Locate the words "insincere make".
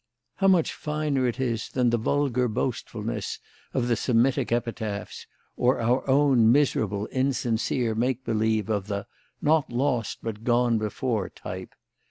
7.11-8.25